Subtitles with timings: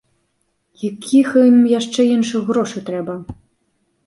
[0.89, 3.19] Якіх ім яшчэ іншых грошы трэба.